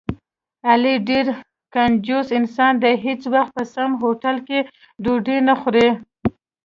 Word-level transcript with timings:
علي 0.69 0.93
ډېر 1.09 1.25
کنجوس 1.75 2.27
انسان 2.39 2.73
دی، 2.83 2.93
هېڅ 3.05 3.21
وخت 3.33 3.51
په 3.57 3.63
سم 3.73 3.91
هوټل 4.01 4.37
کې 4.47 4.59
ډوډۍ 5.03 5.37
نه 5.47 5.53
خوري. 5.61 5.87